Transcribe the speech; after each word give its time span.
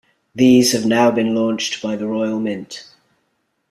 These 0.33 0.71
have 0.71 0.83
now 0.87 1.11
been 1.11 1.35
launched 1.35 1.79
by 1.83 1.95
the 1.95 2.07
Royal 2.07 2.39
Mint. 2.39 2.87